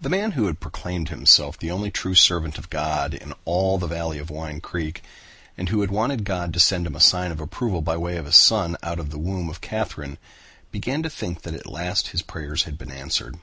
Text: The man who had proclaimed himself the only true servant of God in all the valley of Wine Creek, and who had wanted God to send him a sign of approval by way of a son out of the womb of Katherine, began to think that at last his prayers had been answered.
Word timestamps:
The 0.00 0.08
man 0.08 0.30
who 0.38 0.46
had 0.46 0.60
proclaimed 0.60 1.08
himself 1.08 1.58
the 1.58 1.72
only 1.72 1.90
true 1.90 2.14
servant 2.14 2.56
of 2.56 2.70
God 2.70 3.12
in 3.12 3.34
all 3.44 3.78
the 3.78 3.88
valley 3.88 4.20
of 4.20 4.30
Wine 4.30 4.60
Creek, 4.60 5.02
and 5.58 5.70
who 5.70 5.80
had 5.80 5.90
wanted 5.90 6.22
God 6.24 6.52
to 6.52 6.60
send 6.60 6.86
him 6.86 6.94
a 6.94 7.00
sign 7.00 7.32
of 7.32 7.40
approval 7.40 7.82
by 7.82 7.96
way 7.96 8.16
of 8.16 8.26
a 8.28 8.32
son 8.32 8.76
out 8.80 9.00
of 9.00 9.10
the 9.10 9.18
womb 9.18 9.48
of 9.50 9.60
Katherine, 9.60 10.18
began 10.70 11.02
to 11.02 11.10
think 11.10 11.42
that 11.42 11.54
at 11.54 11.66
last 11.66 12.10
his 12.14 12.22
prayers 12.22 12.62
had 12.62 12.78
been 12.78 12.92
answered. 12.92 13.40